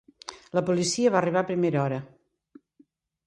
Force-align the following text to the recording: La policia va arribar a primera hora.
La 0.59 0.63
policia 0.69 1.11
va 1.15 1.19
arribar 1.19 1.43
a 1.45 1.47
primera 1.51 1.81
hora. 1.83 1.99